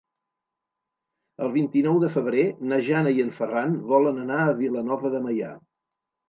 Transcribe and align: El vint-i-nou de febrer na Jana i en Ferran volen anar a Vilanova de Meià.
El 1.47 1.51
vint-i-nou 1.57 1.99
de 2.03 2.09
febrer 2.15 2.45
na 2.71 2.79
Jana 2.87 3.11
i 3.19 3.21
en 3.25 3.29
Ferran 3.41 3.77
volen 3.93 4.19
anar 4.25 4.41
a 4.47 4.57
Vilanova 4.63 5.13
de 5.19 5.23
Meià. 5.29 5.53